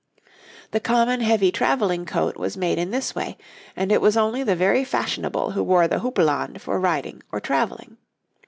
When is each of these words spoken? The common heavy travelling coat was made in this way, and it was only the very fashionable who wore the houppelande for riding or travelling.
The 0.71 0.79
common 0.79 1.21
heavy 1.21 1.51
travelling 1.51 2.07
coat 2.07 2.35
was 2.35 2.57
made 2.57 2.79
in 2.79 2.89
this 2.89 3.13
way, 3.13 3.37
and 3.75 3.91
it 3.91 4.01
was 4.01 4.17
only 4.17 4.41
the 4.41 4.55
very 4.55 4.83
fashionable 4.83 5.51
who 5.51 5.61
wore 5.61 5.87
the 5.87 5.99
houppelande 5.99 6.59
for 6.59 6.79
riding 6.79 7.21
or 7.31 7.39
travelling. 7.39 7.97